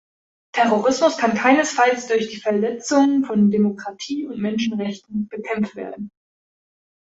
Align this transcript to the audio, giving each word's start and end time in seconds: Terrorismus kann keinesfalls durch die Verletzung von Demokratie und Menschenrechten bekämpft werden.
Terrorismus 0.55 1.15
kann 1.19 1.35
keinesfalls 1.35 2.07
durch 2.07 2.27
die 2.29 2.37
Verletzung 2.41 3.23
von 3.23 3.51
Demokratie 3.51 4.25
und 4.25 4.39
Menschenrechten 4.41 5.27
bekämpft 5.27 5.75
werden. 5.75 6.09